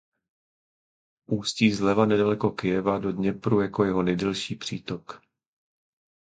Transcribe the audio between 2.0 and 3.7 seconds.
nedaleko Kyjeva do Dněpru